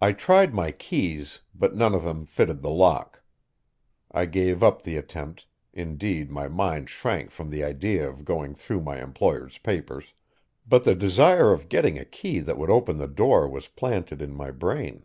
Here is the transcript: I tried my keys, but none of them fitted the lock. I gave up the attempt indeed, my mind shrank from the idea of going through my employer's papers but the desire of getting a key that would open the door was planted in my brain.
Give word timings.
I 0.00 0.10
tried 0.10 0.52
my 0.52 0.72
keys, 0.72 1.38
but 1.54 1.76
none 1.76 1.94
of 1.94 2.02
them 2.02 2.26
fitted 2.26 2.62
the 2.62 2.70
lock. 2.70 3.22
I 4.10 4.24
gave 4.24 4.60
up 4.60 4.82
the 4.82 4.96
attempt 4.96 5.46
indeed, 5.72 6.32
my 6.32 6.48
mind 6.48 6.90
shrank 6.90 7.30
from 7.30 7.48
the 7.50 7.62
idea 7.62 8.08
of 8.08 8.24
going 8.24 8.56
through 8.56 8.80
my 8.80 9.00
employer's 9.00 9.58
papers 9.58 10.14
but 10.66 10.82
the 10.82 10.96
desire 10.96 11.52
of 11.52 11.68
getting 11.68 11.96
a 11.96 12.04
key 12.04 12.40
that 12.40 12.58
would 12.58 12.70
open 12.70 12.98
the 12.98 13.06
door 13.06 13.48
was 13.48 13.68
planted 13.68 14.20
in 14.20 14.32
my 14.34 14.50
brain. 14.50 15.04